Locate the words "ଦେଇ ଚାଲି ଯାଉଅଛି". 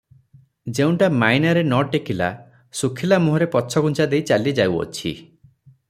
4.15-5.15